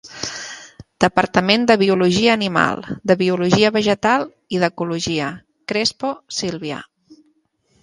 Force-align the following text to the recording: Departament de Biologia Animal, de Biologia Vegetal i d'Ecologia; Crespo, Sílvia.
Departament 1.03 1.67
de 1.71 1.75
Biologia 1.81 2.31
Animal, 2.37 2.81
de 3.11 3.17
Biologia 3.21 3.71
Vegetal 3.77 4.27
i 4.57 4.63
d'Ecologia; 4.65 5.31
Crespo, 5.75 6.13
Sílvia. 6.41 6.83